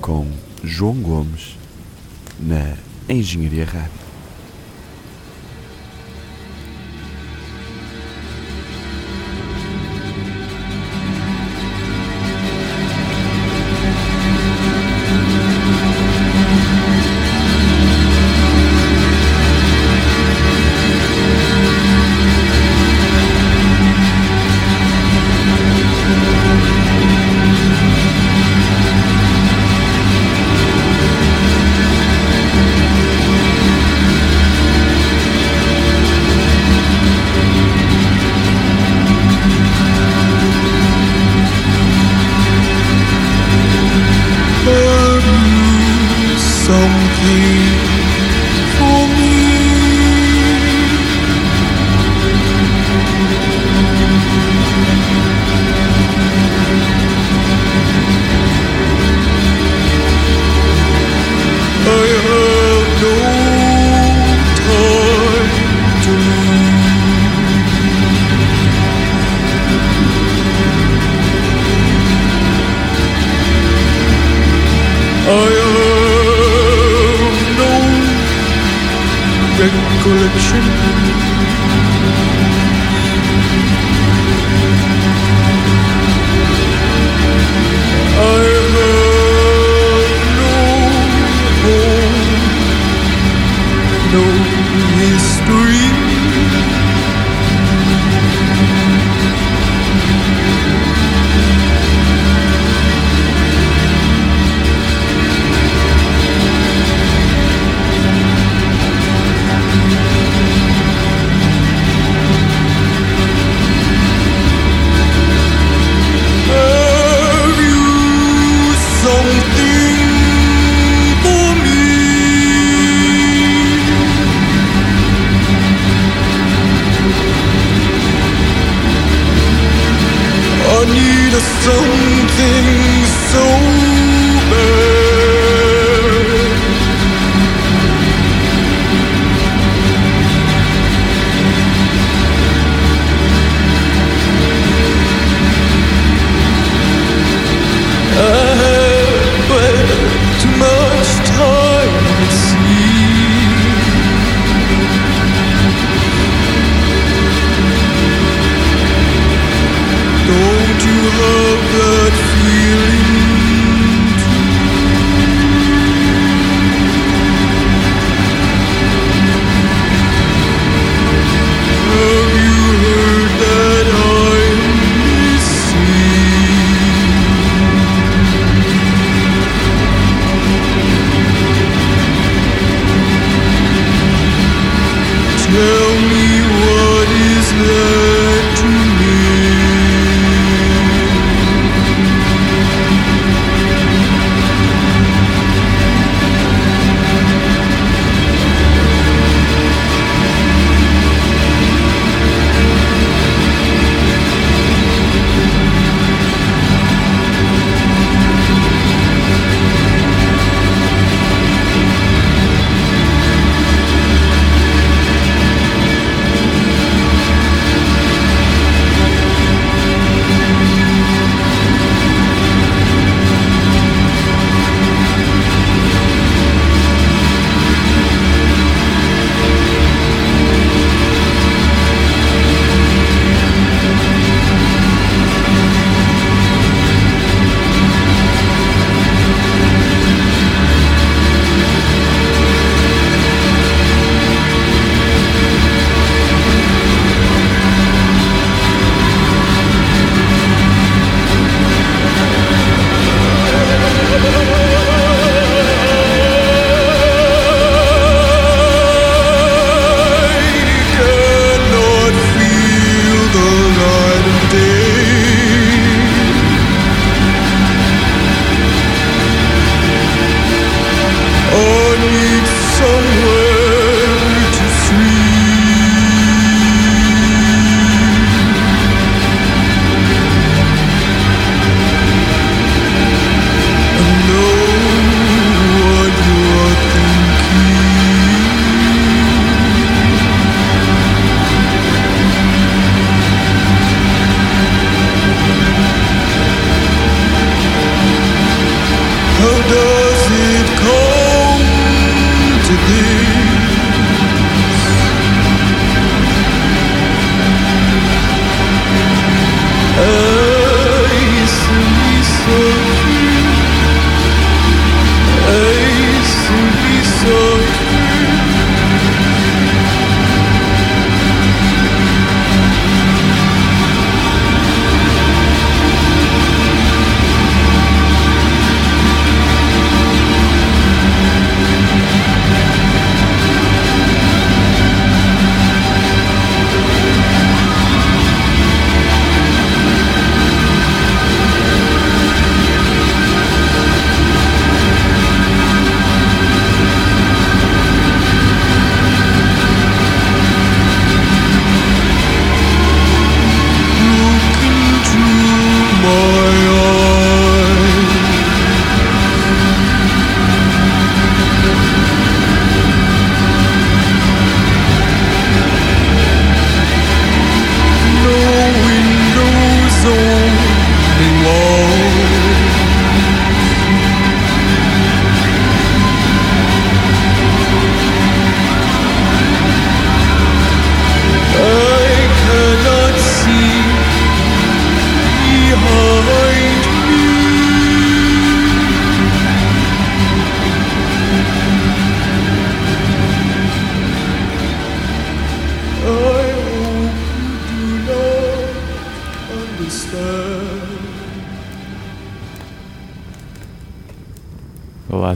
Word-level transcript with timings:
Com 0.00 0.26
João 0.62 0.94
Gomes, 0.94 1.56
na 2.40 2.76
Engenharia 3.08 3.66
Rádio. 3.66 4.03
History. 94.80 96.13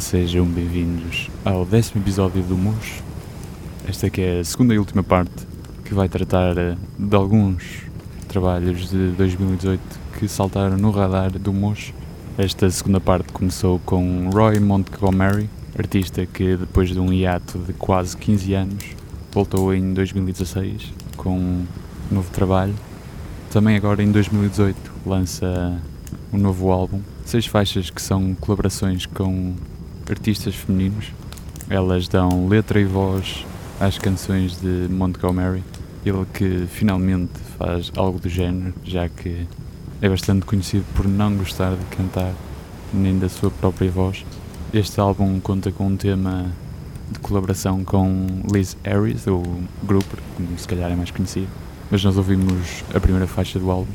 Sejam 0.01 0.47
bem-vindos 0.47 1.29
ao 1.45 1.67
décimo 1.67 2.01
episódio 2.01 2.41
do 2.45 2.57
MUS. 2.57 3.03
Esta 3.89 4.07
é 4.21 4.41
a 4.41 4.45
segunda 4.45 4.73
e 4.73 4.79
última 4.79 5.03
parte 5.03 5.45
que 5.85 5.93
vai 5.93 6.09
tratar 6.09 6.57
eh, 6.57 6.77
de 6.97 7.17
alguns 7.17 7.83
trabalhos 8.29 8.91
de 8.91 9.11
2018 9.17 9.81
que 10.17 10.29
saltaram 10.29 10.77
no 10.77 10.93
radar 10.93 11.33
do 11.33 11.53
MUS. 11.53 11.93
Esta 12.37 12.71
segunda 12.71 13.01
parte 13.01 13.33
começou 13.33 13.81
com 13.81 14.31
Roy 14.31 14.61
Montgomery, 14.61 15.51
artista 15.77 16.25
que 16.25 16.57
depois 16.57 16.91
de 16.91 17.01
um 17.01 17.13
hiato 17.13 17.59
de 17.59 17.73
quase 17.73 18.17
15 18.17 18.55
anos 18.55 18.85
voltou 19.33 19.75
em 19.75 19.93
2016 19.93 20.93
com 21.17 21.37
um 21.37 21.67
novo 22.09 22.31
trabalho. 22.31 22.75
Também 23.51 23.75
agora 23.75 24.01
em 24.01 24.13
2018 24.13 24.77
lança 25.05 25.83
um 26.33 26.39
novo 26.39 26.71
álbum, 26.71 27.01
seis 27.25 27.47
faixas 27.47 27.91
que 27.91 28.01
são 28.01 28.35
colaborações 28.35 29.05
com 29.05 29.55
artistas 30.11 30.55
femininos. 30.55 31.13
Elas 31.69 32.09
dão 32.09 32.49
letra 32.49 32.81
e 32.81 32.85
voz 32.85 33.45
às 33.81 33.99
canções 33.99 34.61
de 34.61 34.89
Montgomery. 34.91 35.63
Ele 36.05 36.25
que 36.33 36.67
finalmente 36.69 37.33
faz 37.59 37.93
algo 37.97 38.19
do 38.19 38.29
género, 38.29 38.75
já 38.85 39.09
que 39.09 39.47
é 40.01 40.09
bastante 40.09 40.47
conhecido 40.47 40.85
por 40.95 41.07
não 41.07 41.37
gostar 41.37 41.73
de 41.73 41.85
cantar 41.97 42.33
nem 42.93 43.19
da 43.19 43.29
sua 43.29 43.51
própria 43.51 43.91
voz. 43.91 44.25
Este 44.73 45.01
álbum 45.01 45.41
conta 45.41 45.73
com 45.73 45.87
um 45.87 45.97
tema 45.97 46.47
de 47.11 47.19
colaboração 47.21 47.85
com 47.85 48.27
Liz 48.53 48.77
Harris, 48.85 49.27
ou 49.27 49.43
Grouper, 49.83 50.21
como 50.37 50.59
se 50.59 50.69
calhar 50.69 50.91
é 50.91 50.95
mais 50.95 51.11
conhecido. 51.11 51.49
Mas 51.91 52.05
nós 52.05 52.17
ouvimos 52.17 52.85
a 52.95 53.01
primeira 53.01 53.27
faixa 53.27 53.59
do 53.59 53.71
álbum, 53.71 53.93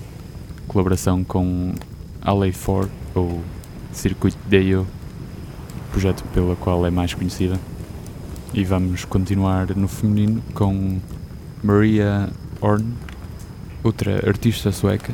colaboração 0.68 1.24
com 1.24 1.74
LA4, 2.26 2.90
ou 3.14 3.42
Circuit 3.92 4.36
Deo, 4.48 4.88
projeto 5.94 6.24
pela 6.34 6.56
qual 6.56 6.86
é 6.86 6.90
mais 6.90 7.14
conhecida. 7.14 7.58
E 8.54 8.66
vamos 8.66 9.06
continuar 9.06 9.74
no 9.76 9.88
feminino 9.88 10.44
com 10.54 11.00
Maria 11.64 12.30
Horn, 12.60 12.94
outra 13.84 14.28
artista 14.28 14.72
sueca, 14.72 15.14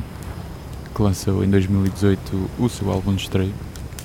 que 0.94 1.02
lançou 1.02 1.44
em 1.44 1.48
2018 1.48 2.50
o 2.58 2.68
seu 2.68 2.90
álbum 2.90 3.14
de 3.14 3.22
estreia, 3.22 3.52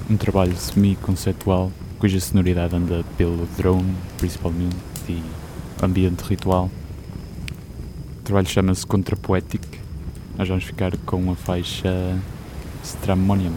um 0.09 0.15
trabalho 0.15 0.55
semi-conceptual 0.55 1.71
cuja 1.97 2.19
sonoridade 2.19 2.75
anda 2.75 3.03
pelo 3.17 3.47
drone, 3.57 3.95
principalmente, 4.17 4.75
e 5.07 5.23
ambiente 5.81 6.21
ritual. 6.21 6.69
O 8.19 8.23
trabalho 8.23 8.47
chama-se 8.47 8.85
Contrapoetic. 8.85 9.63
Nós 10.37 10.47
vamos 10.47 10.65
ficar 10.65 10.95
com 10.97 11.31
a 11.31 11.35
faixa 11.35 12.19
Stramonium. 12.83 13.53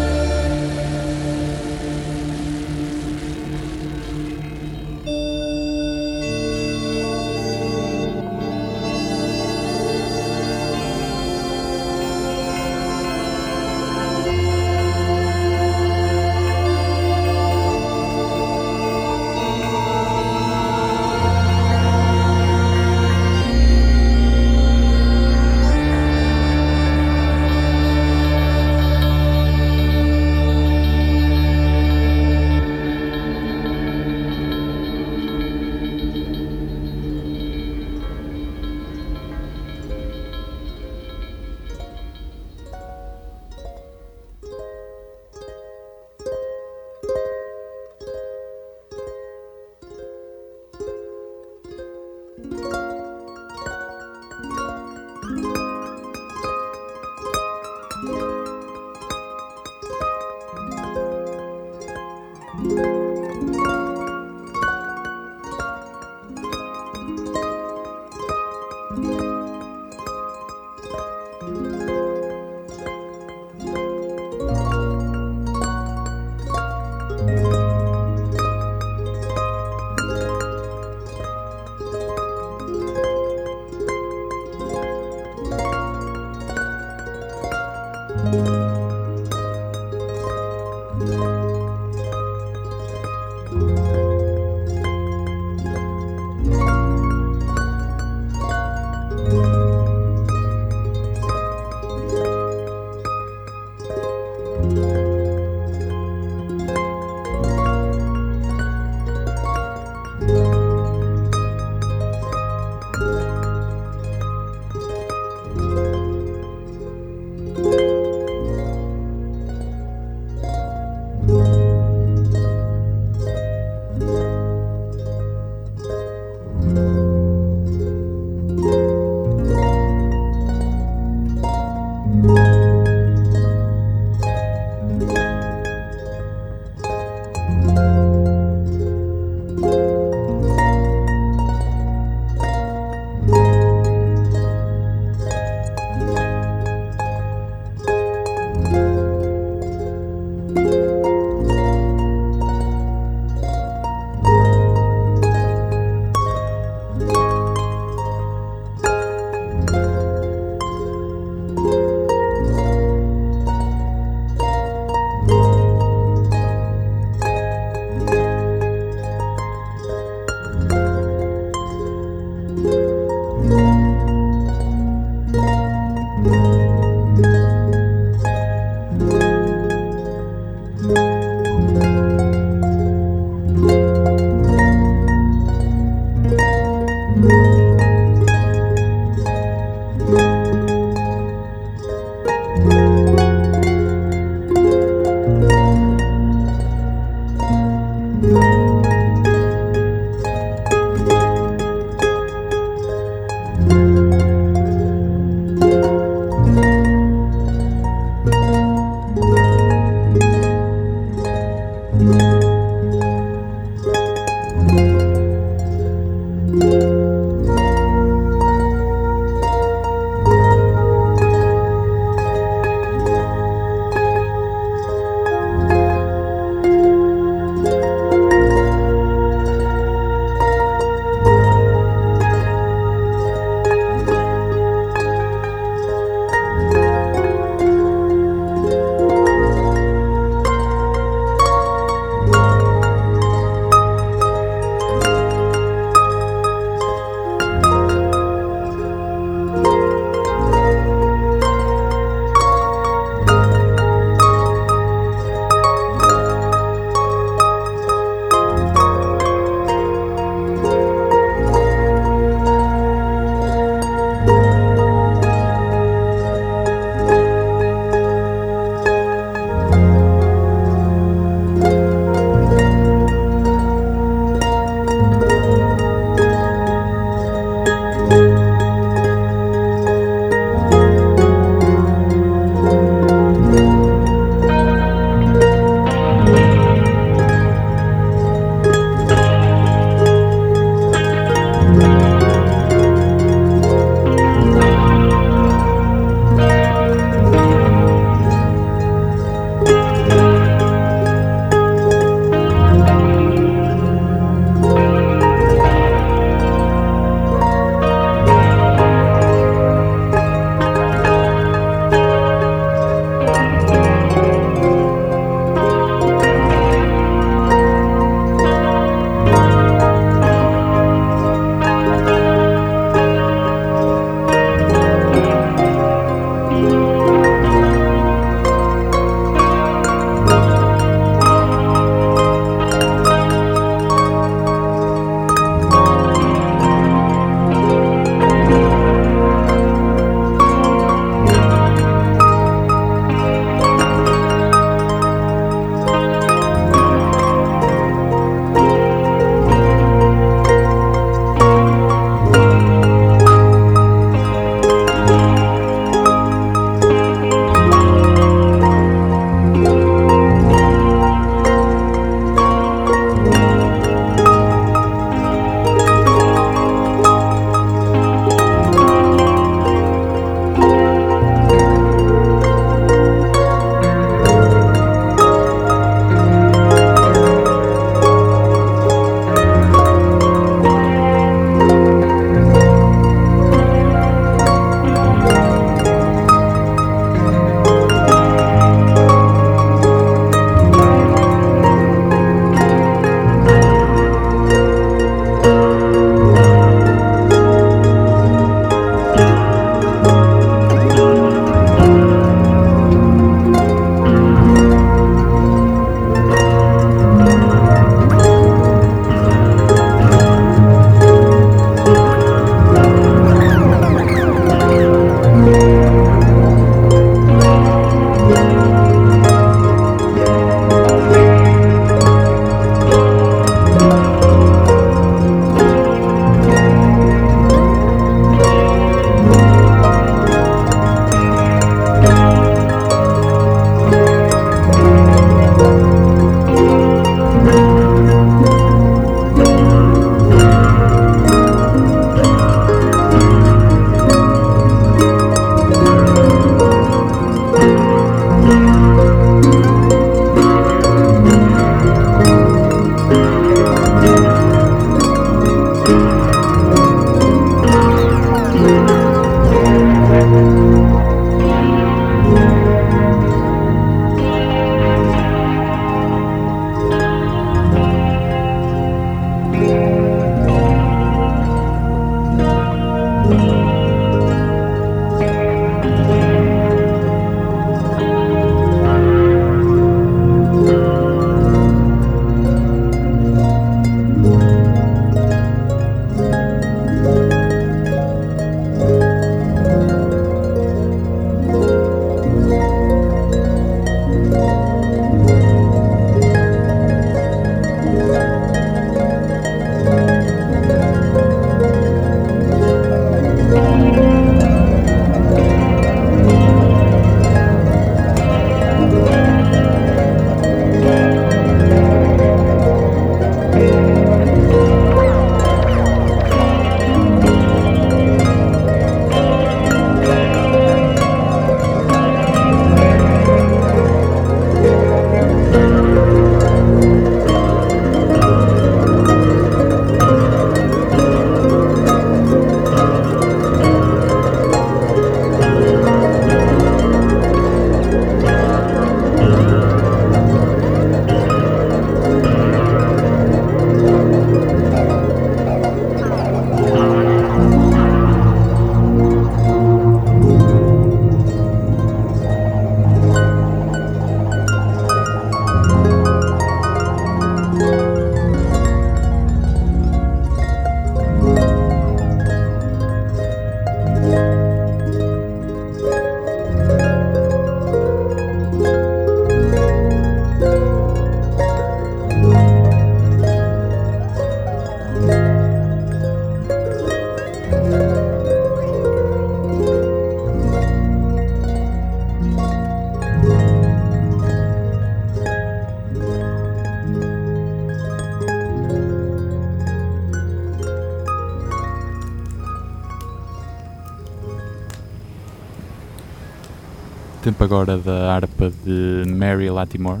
Tempo 597.22 597.44
agora 597.44 597.76
da 597.76 598.14
harpa 598.14 598.50
de 598.64 599.04
Mary 599.12 599.50
Latimore, 599.50 600.00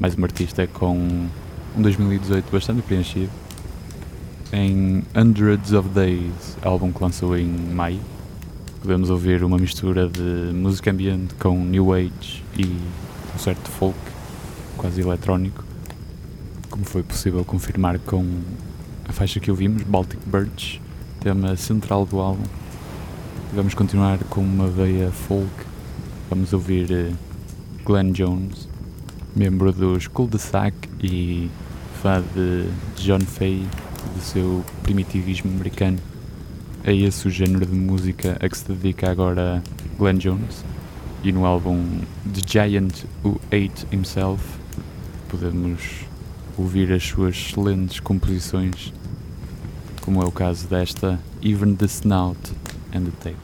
mais 0.00 0.14
uma 0.14 0.26
artista 0.26 0.66
com 0.66 0.96
um 0.96 1.82
2018 1.82 2.50
bastante 2.50 2.80
preenchido. 2.80 3.30
Em 4.50 5.02
Hundreds 5.14 5.74
of 5.74 5.90
Days, 5.90 6.56
álbum 6.62 6.90
que 6.90 7.02
lançou 7.02 7.36
em 7.36 7.44
maio, 7.44 8.00
podemos 8.80 9.10
ouvir 9.10 9.44
uma 9.44 9.58
mistura 9.58 10.08
de 10.08 10.54
música 10.54 10.90
ambiente 10.90 11.34
com 11.34 11.54
new 11.54 11.92
age 11.92 12.42
e 12.56 12.64
um 12.64 13.38
certo 13.38 13.68
folk, 13.68 13.98
quase 14.78 15.02
eletrónico, 15.02 15.62
como 16.70 16.86
foi 16.86 17.02
possível 17.02 17.44
confirmar 17.44 17.98
com 17.98 18.26
a 19.06 19.12
faixa 19.12 19.38
que 19.38 19.50
ouvimos, 19.50 19.82
Baltic 19.82 20.20
Birch, 20.24 20.80
tema 21.20 21.56
central 21.56 22.06
do 22.06 22.20
álbum. 22.20 22.44
Vamos 23.52 23.74
continuar 23.74 24.16
com 24.30 24.40
uma 24.40 24.66
veia 24.66 25.10
folk, 25.10 25.73
vamos 26.30 26.52
ouvir 26.52 26.90
eh, 26.90 27.12
Glenn 27.84 28.12
Jones, 28.12 28.68
membro 29.34 29.72
dos 29.72 30.06
Cul-de-Sac 30.06 30.74
e 31.02 31.50
fã 32.02 32.22
de 32.34 32.66
John 32.96 33.20
Fay, 33.20 33.66
do 34.14 34.20
seu 34.20 34.64
primitivismo 34.82 35.50
americano. 35.50 35.98
É 36.84 36.94
esse 36.94 37.26
o 37.26 37.30
género 37.30 37.66
de 37.66 37.74
música 37.74 38.36
a 38.40 38.48
que 38.48 38.56
se 38.56 38.70
dedica 38.72 39.10
agora 39.10 39.62
Glenn 39.98 40.18
Jones. 40.18 40.64
E 41.22 41.32
no 41.32 41.46
álbum 41.46 41.82
The 42.34 42.42
Giant 42.46 43.04
Who 43.24 43.40
Ate 43.46 43.86
Himself 43.90 44.44
podemos 45.28 45.80
ouvir 46.56 46.92
as 46.92 47.02
suas 47.02 47.34
excelentes 47.34 47.98
composições, 48.00 48.92
como 50.02 50.22
é 50.22 50.26
o 50.26 50.30
caso 50.30 50.68
desta 50.68 51.18
Even 51.42 51.74
the 51.74 51.86
Snout 51.86 52.38
and 52.94 53.04
the 53.04 53.12
Tail. 53.22 53.43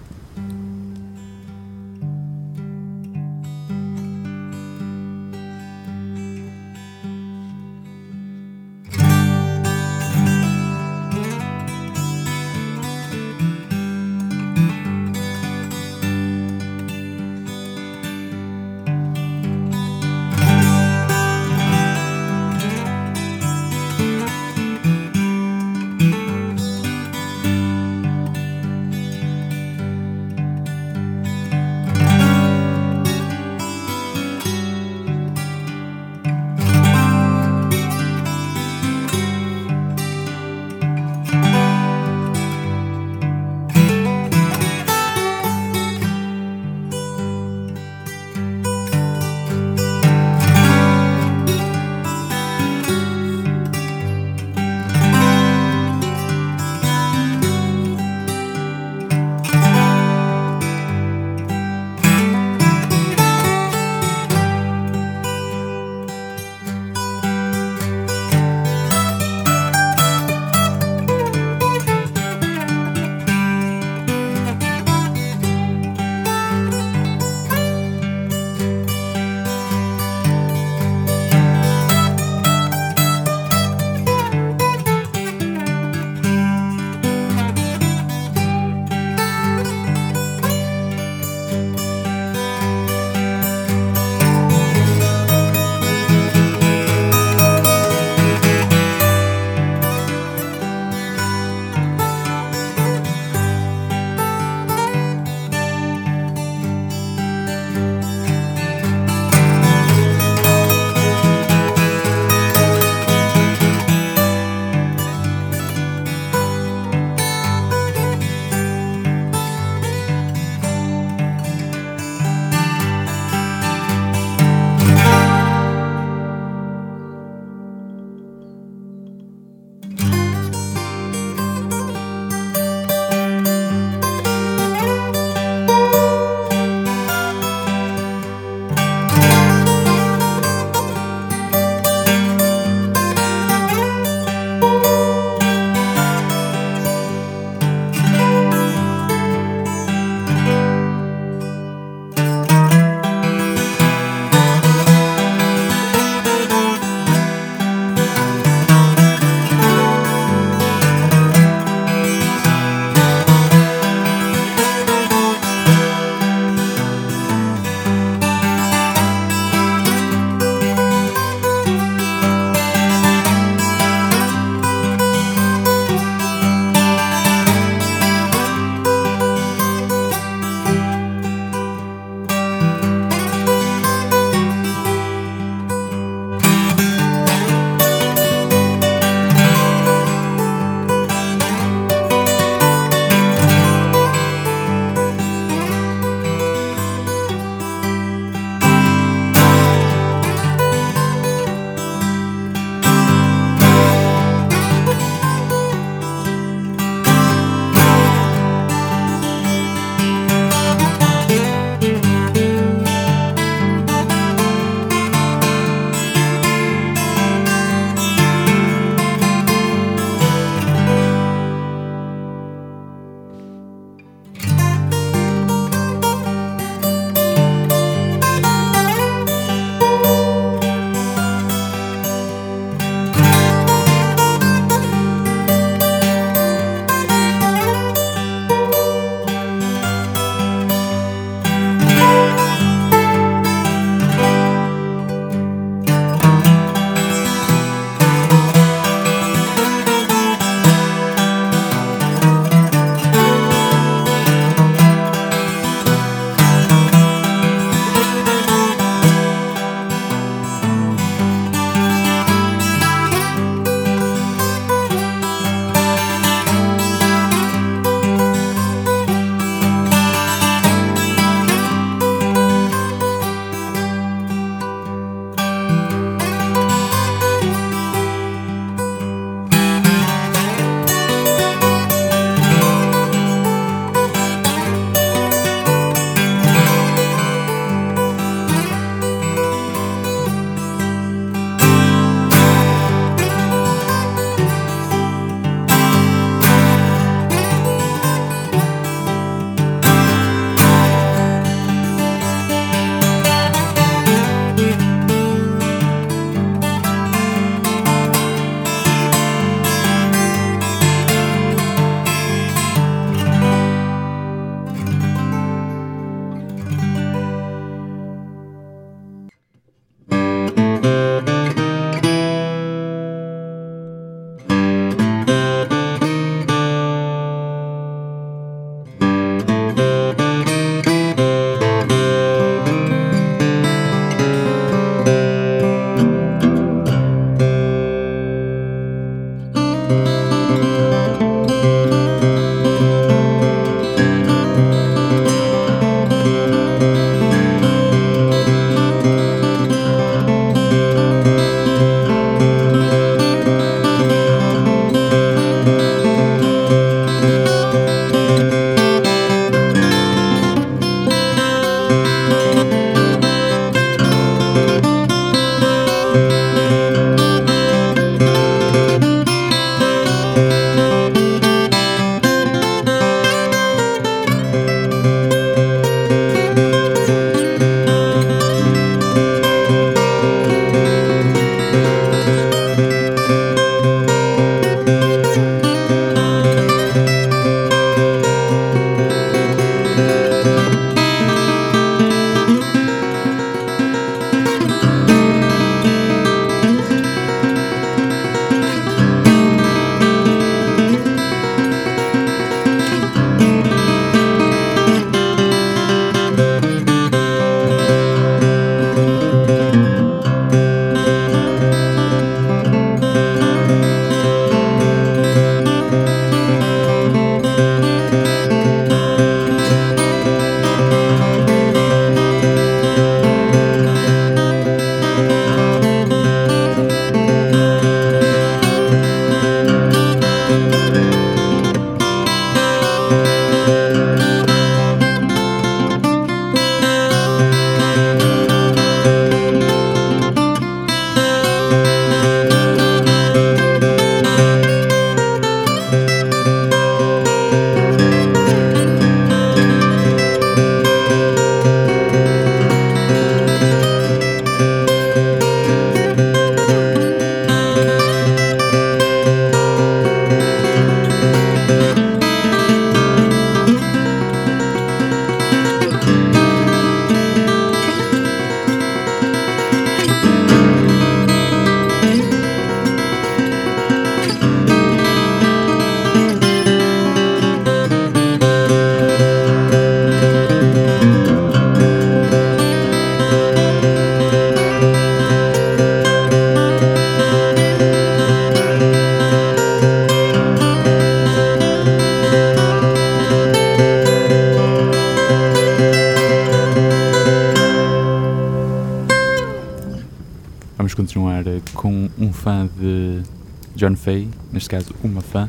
John 503.80 503.96
Fay, 503.96 504.28
neste 504.52 504.68
caso 504.68 504.94
uma 505.02 505.22
fã. 505.22 505.48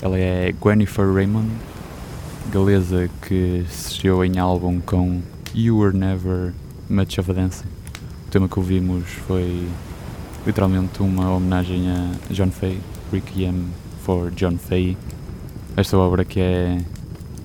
Ela 0.00 0.16
é 0.16 0.52
Gwenifer 0.52 1.12
Raymond, 1.12 1.50
galesa 2.52 3.10
que 3.22 3.64
se 3.68 3.94
estreou 3.94 4.24
em 4.24 4.38
álbum 4.38 4.78
com 4.80 5.20
You 5.52 5.78
Were 5.78 5.96
Never 5.96 6.52
Much 6.88 7.18
of 7.18 7.28
a 7.28 7.34
Dancer. 7.34 7.66
O 8.28 8.30
tema 8.30 8.48
que 8.48 8.56
ouvimos 8.56 9.10
foi 9.26 9.66
literalmente 10.46 11.02
uma 11.02 11.34
homenagem 11.34 11.90
a 11.90 12.12
John 12.32 12.52
Fay, 12.52 12.78
Requiem 13.12 13.64
for 14.04 14.30
John 14.30 14.58
Fay. 14.58 14.96
Esta 15.76 15.98
obra 15.98 16.24
que 16.24 16.38
é, 16.38 16.78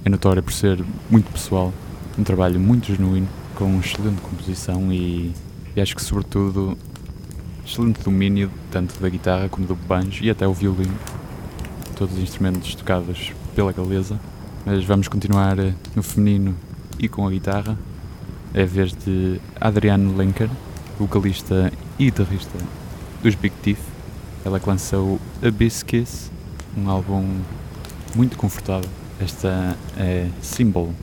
é 0.06 0.10
notória 0.10 0.44
por 0.44 0.54
ser 0.54 0.86
muito 1.10 1.32
pessoal, 1.32 1.74
um 2.16 2.24
trabalho 2.24 2.60
muito 2.60 2.94
genuíno, 2.94 3.28
com 3.56 3.80
excelente 3.80 4.22
composição 4.22 4.94
e, 4.94 5.34
e 5.76 5.82
acho 5.82 5.96
que 5.96 6.02
sobretudo 6.04 6.78
excelente 7.68 8.02
domínio 8.02 8.50
tanto 8.72 8.98
da 9.00 9.10
guitarra 9.10 9.50
como 9.50 9.68
do 9.68 9.76
banjo 9.76 10.24
e 10.24 10.30
até 10.30 10.48
o 10.48 10.54
violino, 10.54 10.96
todos 11.98 12.16
os 12.16 12.24
instrumentos 12.24 12.74
tocados 12.74 13.34
pela 13.54 13.74
galesa. 13.74 14.18
Mas 14.66 14.84
vamos 14.86 15.08
continuar 15.08 15.60
eh, 15.60 15.74
no 15.96 16.02
feminino 16.02 16.56
e 16.98 17.08
com 17.10 17.28
a 17.28 17.30
guitarra. 17.30 17.78
É 18.54 18.64
a 18.64 18.66
vez 18.66 18.94
de 18.94 19.40
Adriane 19.60 20.14
Lenker, 20.16 20.50
vocalista 20.98 21.72
e 22.00 22.06
guitarrista 22.06 22.58
dos 23.22 23.36
Big 23.36 23.54
Teeth. 23.62 23.80
Ela 24.46 24.60
que 24.60 24.68
lançou 24.68 25.20
Abyss 25.46 25.84
Kiss, 25.84 26.32
um 26.78 26.90
álbum 26.90 27.42
muito 28.16 28.38
confortável. 28.38 28.90
Esta 29.20 29.76
é 29.98 30.28
Symbol. 30.42 30.94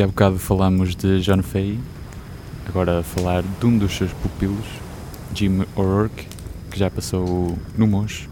Se 0.00 0.04
há 0.04 0.06
bocado 0.06 0.38
falamos 0.38 0.96
de 0.96 1.20
John 1.20 1.42
Fay, 1.42 1.78
agora 2.66 3.02
falar 3.02 3.42
de 3.42 3.66
um 3.66 3.76
dos 3.76 3.94
seus 3.94 4.10
pupilos, 4.14 4.64
Jim 5.34 5.60
O'Rourke, 5.76 6.26
que 6.70 6.78
já 6.78 6.90
passou 6.90 7.58
no 7.76 7.86
Mosh. 7.86 8.26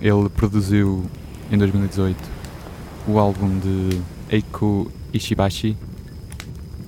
Ele 0.00 0.26
produziu 0.30 1.04
em 1.52 1.58
2018 1.58 2.16
o 3.06 3.18
álbum 3.18 3.58
de 3.58 4.00
Eiko 4.30 4.90
Ishibashi, 5.12 5.76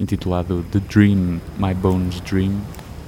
intitulado 0.00 0.64
The 0.72 0.80
Dream 0.90 1.38
My 1.58 1.74
Bones 1.74 2.18
Dream, 2.22 2.58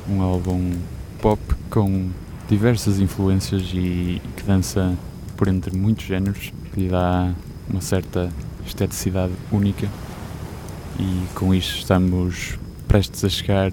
um 0.07 0.21
álbum 0.21 0.75
pop 1.23 1.41
com 1.71 2.11
diversas 2.47 3.01
influências 3.01 3.63
e 3.73 4.21
que 4.37 4.43
dança 4.43 4.95
por 5.35 5.49
entre 5.49 5.75
muitos 5.75 6.05
géneros, 6.05 6.53
que 6.75 6.81
lhe 6.81 6.89
dá 6.91 7.33
uma 7.71 7.81
certa 7.81 8.29
esteticidade 8.67 9.33
única. 9.51 9.89
E 10.99 11.27
com 11.35 11.55
isto 11.55 11.77
estamos 11.79 12.59
prestes 12.89 13.25
a 13.25 13.29
chegar 13.29 13.71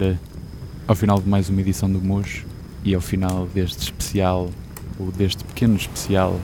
ao 0.86 0.94
final 0.94 1.20
de 1.20 1.28
mais 1.28 1.48
uma 1.48 1.60
edição 1.60 1.90
do 1.90 2.00
Mojo 2.00 2.46
e 2.84 2.94
ao 2.94 3.00
final 3.00 3.46
deste 3.46 3.82
especial, 3.82 4.50
ou 4.98 5.10
deste 5.12 5.44
pequeno 5.44 5.76
especial 5.76 6.38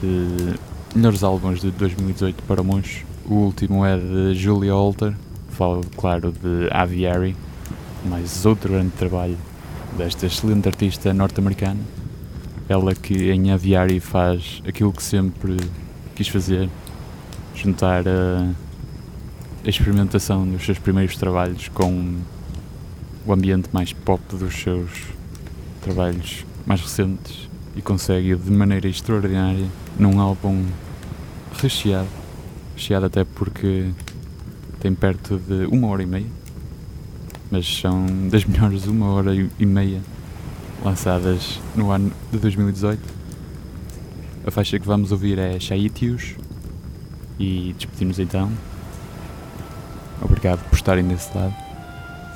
de 0.00 0.54
melhores 0.94 1.22
álbuns 1.22 1.60
de 1.60 1.70
2018 1.70 2.42
para 2.42 2.62
Mojo. 2.62 3.04
O 3.24 3.34
último 3.34 3.86
é 3.86 3.96
de 3.96 4.34
Julia 4.34 4.74
Holter, 4.74 5.14
falo, 5.50 5.82
claro, 5.96 6.32
de 6.32 6.68
Aviary, 6.70 7.36
mais 8.04 8.44
outro 8.44 8.72
grande 8.72 8.90
trabalho 8.90 9.38
desta 9.96 10.26
excelente 10.26 10.68
artista 10.68 11.14
norte-americana. 11.14 11.80
Ela 12.68 12.94
que 12.94 13.30
em 13.30 13.52
Aviary 13.52 14.00
faz 14.00 14.62
aquilo 14.66 14.92
que 14.92 15.02
sempre 15.02 15.56
quis 16.14 16.28
fazer, 16.28 16.68
juntar 17.54 18.06
a, 18.08 18.50
a 19.64 19.68
experimentação 19.68 20.46
dos 20.48 20.64
seus 20.64 20.78
primeiros 20.78 21.16
trabalhos 21.16 21.68
com 21.68 22.18
o 23.24 23.32
ambiente 23.32 23.68
mais 23.72 23.92
pop 23.92 24.20
dos 24.36 24.54
seus 24.54 24.90
trabalhos 25.80 26.44
mais 26.66 26.80
recentes 26.80 27.48
e 27.76 27.82
consegue 27.82 28.34
de 28.34 28.50
maneira 28.50 28.88
extraordinária 28.88 29.66
num 29.98 30.20
álbum 30.20 30.64
recheado, 31.60 32.08
recheado 32.74 33.06
até 33.06 33.24
porque 33.24 33.90
tem 34.80 34.92
perto 34.94 35.38
de 35.38 35.66
uma 35.66 35.86
hora 35.88 36.02
e 36.02 36.06
meia, 36.06 36.26
mas 37.50 37.66
são 37.66 38.06
das 38.28 38.44
melhores 38.44 38.86
uma 38.86 39.06
hora 39.12 39.32
e 39.34 39.66
meia 39.66 40.00
lançadas 40.84 41.60
no 41.76 41.92
ano 41.92 42.12
de 42.32 42.38
2018. 42.38 43.00
A 44.44 44.50
faixa 44.50 44.80
que 44.80 44.86
vamos 44.86 45.12
ouvir 45.12 45.38
é 45.38 45.60
Shaitius 45.60 46.34
e 47.38 47.74
despedimos 47.78 48.18
então. 48.18 48.50
Obrigado 50.42 50.68
por 50.68 50.74
estarem 50.74 51.04
desse 51.04 51.38
lado. 51.38 51.54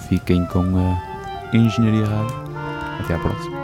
Fiquem 0.08 0.46
com 0.46 0.60
a 0.60 1.52
Engenharia 1.52 2.06
Rádio. 2.06 2.36
Até 3.00 3.14
à 3.14 3.18
próxima. 3.18 3.55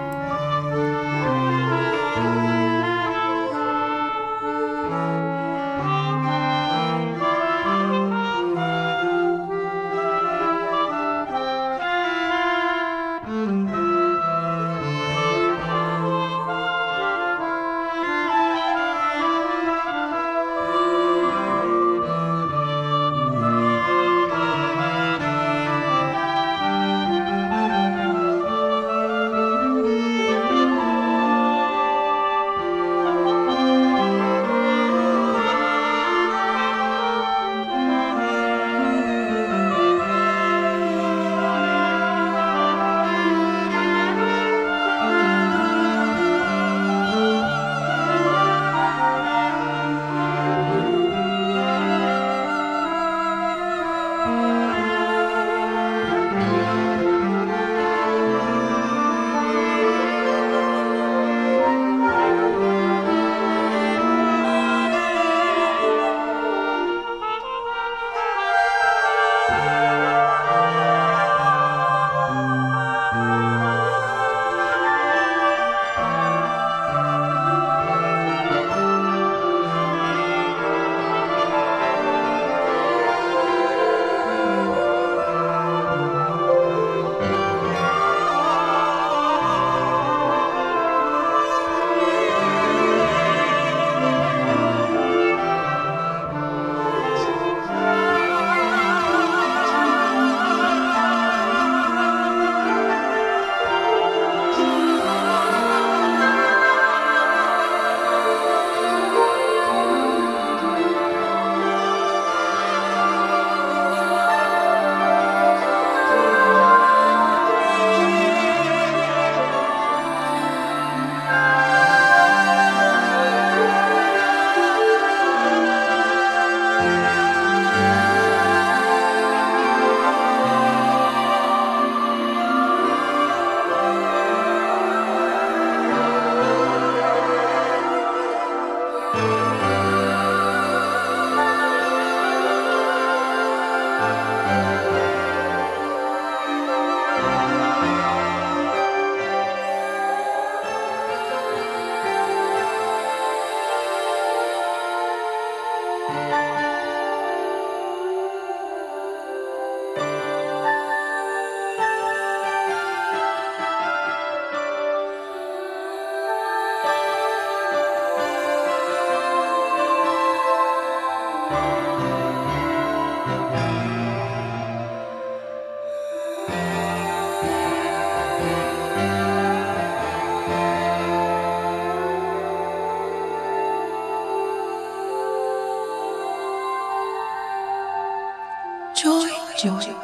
Joy, 189.03 189.29
joy 189.59 189.95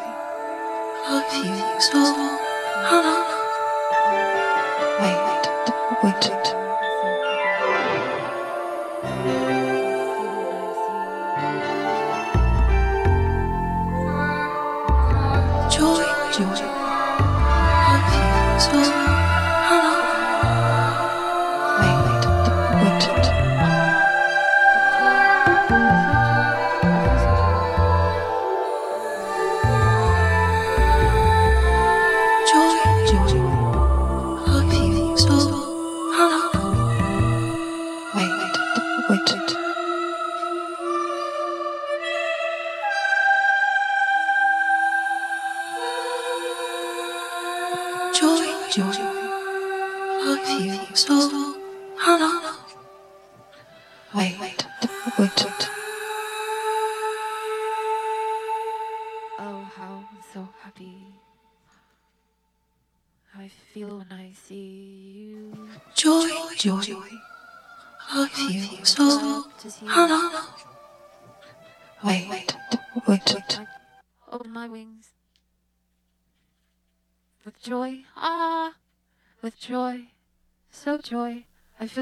of 1.09 1.45
you 1.45 1.81
so 1.81 2.03
long. 2.83 3.38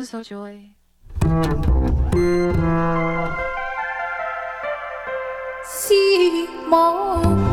So 0.06 0.22
joy. 0.22 0.70
See 5.64 6.46
more. 6.68 7.45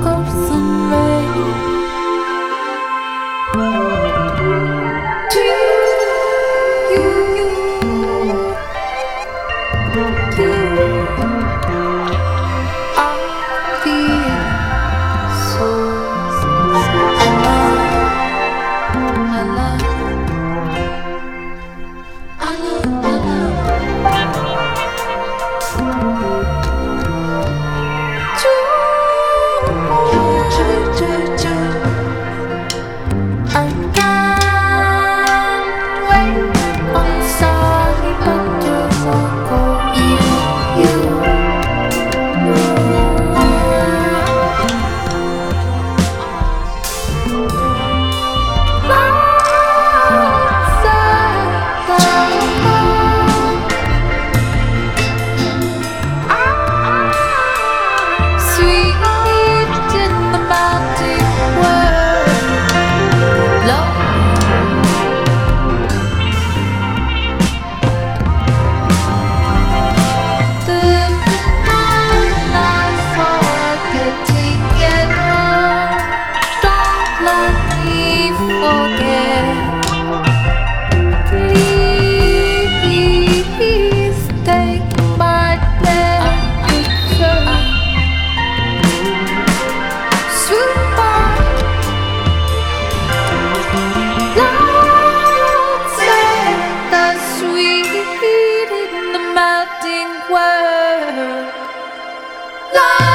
Love 102.73 103.12